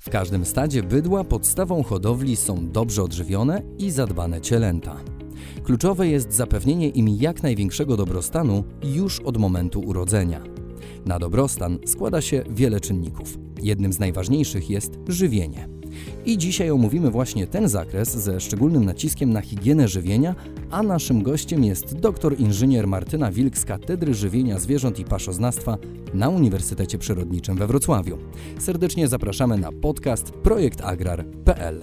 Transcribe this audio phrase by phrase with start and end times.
[0.00, 4.96] W każdym stadzie bydła podstawą hodowli są dobrze odżywione i zadbane cielęta.
[5.62, 10.42] Kluczowe jest zapewnienie im jak największego dobrostanu już od momentu urodzenia.
[11.06, 13.38] Na dobrostan składa się wiele czynników.
[13.62, 15.79] Jednym z najważniejszych jest żywienie.
[16.24, 20.34] I dzisiaj omówimy właśnie ten zakres ze szczególnym naciskiem na higienę żywienia,
[20.70, 25.78] a naszym gościem jest doktor inżynier Martyna Wilk z Katedry Żywienia Zwierząt i Paszoznawstwa
[26.14, 28.18] na Uniwersytecie Przyrodniczym we Wrocławiu.
[28.58, 31.80] Serdecznie zapraszamy na podcast projektagrar.pl.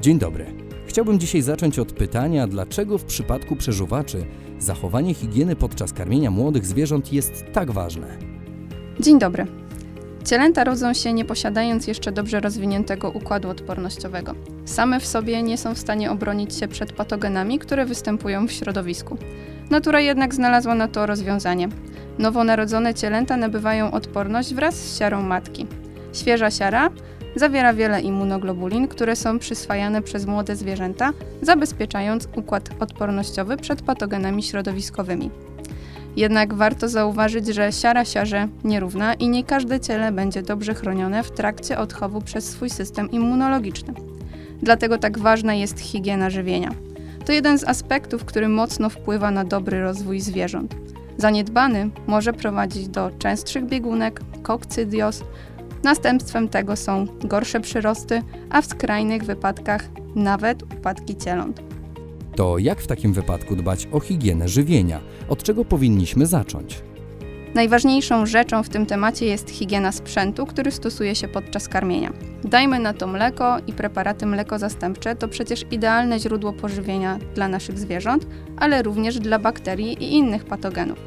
[0.00, 0.46] Dzień dobry.
[0.86, 4.24] Chciałbym dzisiaj zacząć od pytania, dlaczego w przypadku przeżuwaczy
[4.58, 8.18] zachowanie higieny podczas karmienia młodych zwierząt jest tak ważne.
[9.00, 9.63] Dzień dobry.
[10.24, 14.34] Cielęta rodzą się nie posiadając jeszcze dobrze rozwiniętego układu odpornościowego.
[14.64, 19.18] Same w sobie nie są w stanie obronić się przed patogenami, które występują w środowisku.
[19.70, 21.68] Natura jednak znalazła na to rozwiązanie.
[22.18, 25.66] Nowonarodzone cielęta nabywają odporność wraz z siarą matki.
[26.12, 26.90] Świeża siara
[27.36, 35.30] zawiera wiele immunoglobulin, które są przyswajane przez młode zwierzęta, zabezpieczając układ odpornościowy przed patogenami środowiskowymi.
[36.16, 41.30] Jednak warto zauważyć, że siara siarze nierówna i nie każde ciele będzie dobrze chronione w
[41.30, 43.94] trakcie odchowu przez swój system immunologiczny.
[44.62, 46.70] Dlatego tak ważna jest higiena żywienia.
[47.26, 50.74] To jeden z aspektów, który mocno wpływa na dobry rozwój zwierząt.
[51.16, 55.22] Zaniedbany może prowadzić do częstszych biegunek, kokcydios,
[55.82, 59.84] następstwem tego są gorsze przyrosty, a w skrajnych wypadkach
[60.14, 61.73] nawet upadki cieląt.
[62.36, 65.00] To jak w takim wypadku dbać o higienę żywienia?
[65.28, 66.82] Od czego powinniśmy zacząć?
[67.54, 72.12] Najważniejszą rzeczą w tym temacie jest higiena sprzętu, który stosuje się podczas karmienia.
[72.44, 78.26] Dajmy na to mleko i preparaty mleko-zastępcze to przecież idealne źródło pożywienia dla naszych zwierząt,
[78.56, 80.98] ale również dla bakterii i innych patogenów.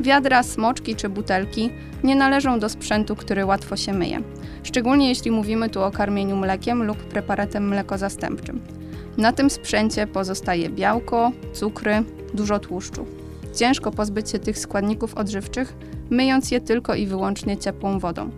[0.00, 1.70] Wiadra, smoczki czy butelki
[2.04, 4.20] nie należą do sprzętu, który łatwo się myje,
[4.62, 8.75] szczególnie jeśli mówimy tu o karmieniu mlekiem lub preparatem mleko-zastępczym.
[9.16, 12.02] Na tym sprzęcie pozostaje białko, cukry,
[12.34, 13.06] dużo tłuszczu.
[13.54, 15.74] Ciężko pozbyć się tych składników odżywczych,
[16.10, 18.30] myjąc je tylko i wyłącznie ciepłą wodą.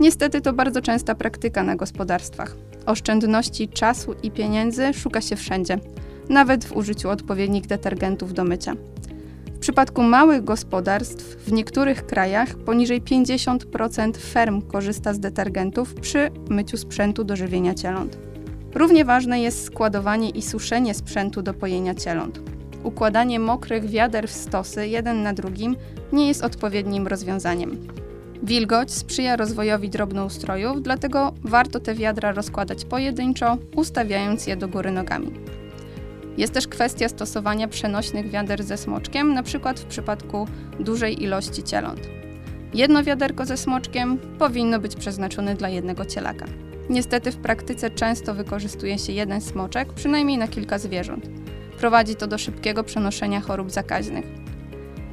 [0.00, 2.56] Niestety to bardzo częsta praktyka na gospodarstwach.
[2.86, 5.78] Oszczędności czasu i pieniędzy szuka się wszędzie,
[6.28, 8.74] nawet w użyciu odpowiednich detergentów do mycia.
[9.54, 16.76] W przypadku małych gospodarstw w niektórych krajach poniżej 50% ferm korzysta z detergentów przy myciu
[16.76, 18.18] sprzętu do żywienia cieląt.
[18.74, 22.40] Równie ważne jest składowanie i suszenie sprzętu do pojenia cieląt.
[22.82, 25.76] Układanie mokrych wiader w stosy jeden na drugim
[26.12, 27.88] nie jest odpowiednim rozwiązaniem.
[28.42, 35.32] Wilgoć sprzyja rozwojowi drobnoustrojów, dlatego warto te wiadra rozkładać pojedynczo, ustawiając je do góry nogami.
[36.36, 39.74] Jest też kwestia stosowania przenośnych wiader ze smoczkiem, np.
[39.76, 40.46] w przypadku
[40.80, 42.00] dużej ilości cieląt.
[42.74, 46.46] Jedno wiaderko ze smoczkiem powinno być przeznaczone dla jednego cielaka.
[46.90, 51.26] Niestety w praktyce często wykorzystuje się jeden smoczek, przynajmniej na kilka zwierząt.
[51.78, 54.24] Prowadzi to do szybkiego przenoszenia chorób zakaźnych.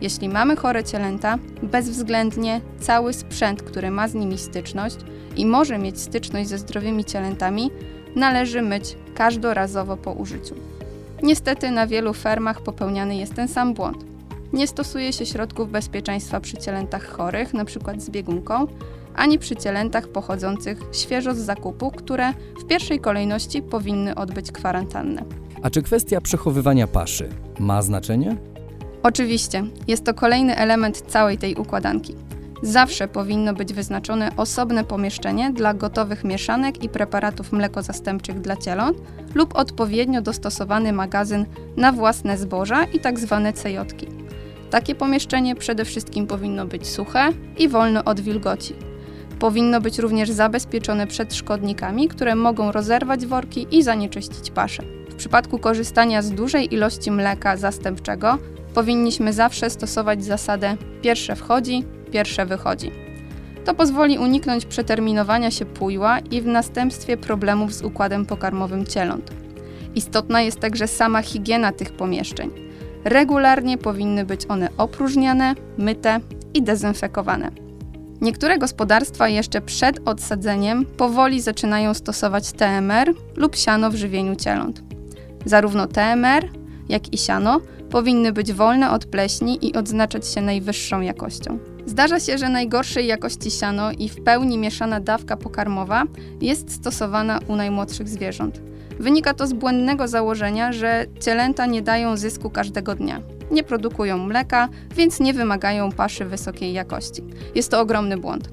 [0.00, 4.96] Jeśli mamy chore cielęta, bezwzględnie cały sprzęt, który ma z nimi styczność
[5.36, 7.70] i może mieć styczność ze zdrowymi cielętami,
[8.16, 10.54] należy myć każdorazowo po użyciu.
[11.22, 14.04] Niestety na wielu fermach popełniany jest ten sam błąd.
[14.52, 17.94] Nie stosuje się środków bezpieczeństwa przy cielętach chorych, np.
[17.98, 18.66] z biegunką,
[19.16, 25.24] ani przy cielętach pochodzących świeżo z zakupu, które w pierwszej kolejności powinny odbyć kwarantannę.
[25.62, 27.28] A czy kwestia przechowywania paszy
[27.58, 28.36] ma znaczenie?
[29.02, 32.14] Oczywiście, jest to kolejny element całej tej układanki.
[32.62, 38.98] Zawsze powinno być wyznaczone osobne pomieszczenie dla gotowych mieszanek i preparatów mleko-zastępczych dla cieląt
[39.34, 41.46] lub odpowiednio dostosowany magazyn
[41.76, 43.40] na własne zboża i tzw.
[43.44, 44.06] Tak cejotki.
[44.70, 47.28] Takie pomieszczenie przede wszystkim powinno być suche
[47.58, 48.91] i wolne od wilgoci.
[49.42, 54.82] Powinno być również zabezpieczone przed szkodnikami, które mogą rozerwać worki i zanieczyścić paszę.
[55.10, 58.38] W przypadku korzystania z dużej ilości mleka zastępczego
[58.74, 62.90] powinniśmy zawsze stosować zasadę pierwsze wchodzi, pierwsze wychodzi.
[63.64, 69.30] To pozwoli uniknąć przeterminowania się pujła i w następstwie problemów z układem pokarmowym cieląt.
[69.94, 72.50] Istotna jest także sama higiena tych pomieszczeń.
[73.04, 76.20] Regularnie powinny być one opróżniane, myte
[76.54, 77.71] i dezynfekowane.
[78.22, 84.82] Niektóre gospodarstwa jeszcze przed odsadzeniem powoli zaczynają stosować TMR lub siano w żywieniu cieląt.
[85.44, 86.48] Zarówno TMR,
[86.88, 87.60] jak i siano
[87.90, 91.58] powinny być wolne od pleśni i odznaczać się najwyższą jakością.
[91.86, 96.04] Zdarza się, że najgorszej jakości siano i w pełni mieszana dawka pokarmowa
[96.40, 98.60] jest stosowana u najmłodszych zwierząt.
[99.00, 103.22] Wynika to z błędnego założenia, że cielęta nie dają zysku każdego dnia
[103.52, 107.22] nie produkują mleka, więc nie wymagają paszy wysokiej jakości.
[107.54, 108.50] Jest to ogromny błąd.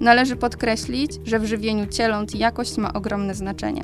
[0.00, 3.82] Należy podkreślić, że w żywieniu cieląt jakość ma ogromne znaczenie.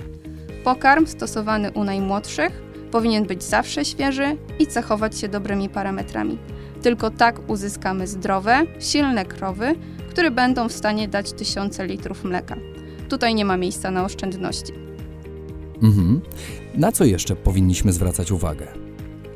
[0.64, 6.38] Pokarm stosowany u najmłodszych powinien być zawsze świeży i cechować się dobrymi parametrami.
[6.82, 9.74] Tylko tak uzyskamy zdrowe, silne krowy,
[10.10, 12.56] które będą w stanie dać tysiące litrów mleka.
[13.08, 14.72] Tutaj nie ma miejsca na oszczędności.
[15.82, 16.20] Mhm.
[16.74, 18.89] Na co jeszcze powinniśmy zwracać uwagę?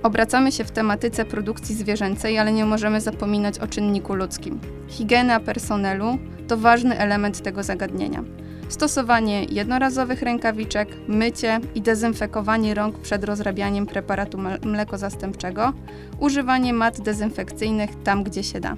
[0.05, 4.61] Obracamy się w tematyce produkcji zwierzęcej, ale nie możemy zapominać o czynniku ludzkim.
[4.89, 6.19] Higiena personelu
[6.49, 8.25] to ważny element tego zagadnienia.
[8.69, 15.73] Stosowanie jednorazowych rękawiczek, mycie i dezynfekowanie rąk przed rozrabianiem preparatu mleko zastępczego,
[16.19, 18.77] używanie mat dezynfekcyjnych tam, gdzie się da.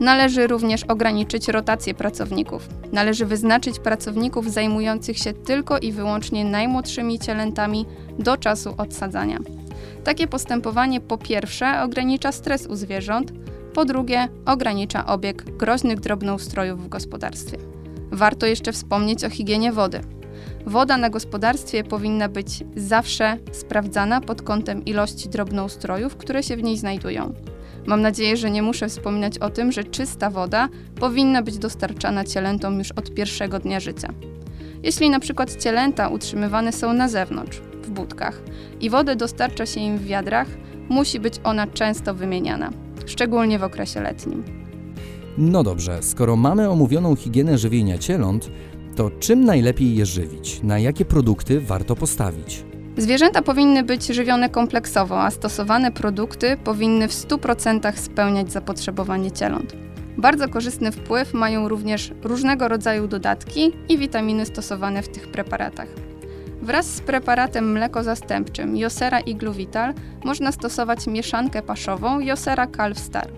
[0.00, 2.68] Należy również ograniczyć rotację pracowników.
[2.92, 7.86] Należy wyznaczyć pracowników zajmujących się tylko i wyłącznie najmłodszymi cielętami
[8.18, 9.38] do czasu odsadzania.
[10.04, 13.32] Takie postępowanie po pierwsze ogranicza stres u zwierząt,
[13.74, 17.58] po drugie ogranicza obieg groźnych drobnoustrojów w gospodarstwie.
[18.12, 20.00] Warto jeszcze wspomnieć o higienie wody.
[20.66, 26.78] Woda na gospodarstwie powinna być zawsze sprawdzana pod kątem ilości drobnoustrojów, które się w niej
[26.78, 27.34] znajdują.
[27.86, 30.68] Mam nadzieję, że nie muszę wspominać o tym, że czysta woda
[31.00, 34.08] powinna być dostarczana cielętom już od pierwszego dnia życia.
[34.82, 38.42] Jeśli na przykład cielęta utrzymywane są na zewnątrz, w budkach
[38.80, 40.48] i wodę dostarcza się im w wiadrach,
[40.88, 42.70] musi być ona często wymieniana,
[43.06, 44.42] szczególnie w okresie letnim.
[45.38, 48.50] No dobrze, skoro mamy omówioną higienę żywienia cieląt,
[48.96, 50.62] to czym najlepiej je żywić?
[50.62, 52.64] Na jakie produkty warto postawić?
[52.96, 59.76] Zwierzęta powinny być żywione kompleksowo, a stosowane produkty powinny w 100% spełniać zapotrzebowanie cieląt.
[60.18, 65.88] Bardzo korzystny wpływ mają również różnego rodzaju dodatki i witaminy stosowane w tych preparatach.
[66.62, 69.94] Wraz z preparatem mleko zastępczym Josera Igluvital
[70.24, 73.28] można stosować mieszankę paszową Josera Calf Star,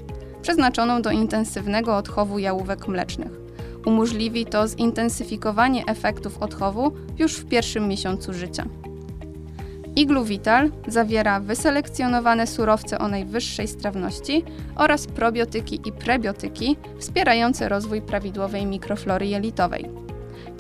[0.43, 3.33] przeznaczoną do intensywnego odchowu jałówek mlecznych.
[3.87, 8.65] Umożliwi to zintensyfikowanie efektów odchowu już w pierwszym miesiącu życia.
[9.97, 14.45] Igluvital zawiera wyselekcjonowane surowce o najwyższej strawności
[14.77, 20.04] oraz probiotyki i prebiotyki wspierające rozwój prawidłowej mikroflory jelitowej.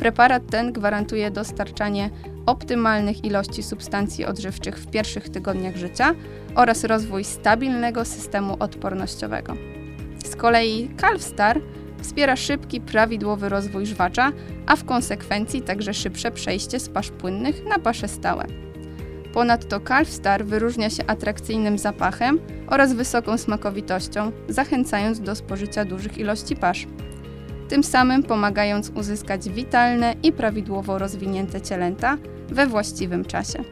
[0.04, 2.10] Preparat ten gwarantuje dostarczanie
[2.46, 6.14] optymalnych ilości substancji odżywczych w pierwszych tygodniach życia
[6.54, 9.54] oraz rozwój stabilnego systemu odpornościowego.
[10.24, 11.60] Z kolei Calfstar
[12.02, 14.32] wspiera szybki, prawidłowy rozwój żwacza,
[14.66, 18.44] a w konsekwencji także szybsze przejście z pasz płynnych na pasze stałe.
[19.32, 26.86] Ponadto Calfstar wyróżnia się atrakcyjnym zapachem oraz wysoką smakowitością, zachęcając do spożycia dużych ilości pasz.
[27.68, 32.18] Tym samym pomagając uzyskać witalne i prawidłowo rozwinięte cielęta
[32.48, 33.64] we właściwym czasie.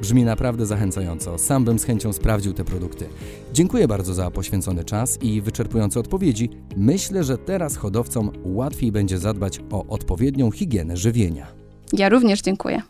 [0.00, 1.38] Brzmi naprawdę zachęcająco.
[1.38, 3.08] Sam bym z chęcią sprawdził te produkty.
[3.52, 6.50] Dziękuję bardzo za poświęcony czas i wyczerpujące odpowiedzi.
[6.76, 11.46] Myślę, że teraz hodowcom łatwiej będzie zadbać o odpowiednią higienę żywienia.
[11.92, 12.82] Ja również dziękuję.